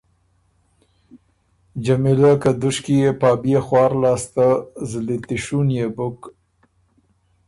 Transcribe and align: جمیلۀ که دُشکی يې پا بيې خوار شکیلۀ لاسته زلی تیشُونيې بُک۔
جمیلۀ 1.83 2.31
که 2.41 2.51
دُشکی 2.61 2.95
يې 3.01 3.11
پا 3.19 3.29
بيې 3.41 3.59
خوار 3.65 3.91
شکیلۀ 3.93 4.01
لاسته 4.03 4.47
زلی 4.89 5.17
تیشُونيې 5.27 5.85
بُک۔ 5.95 6.19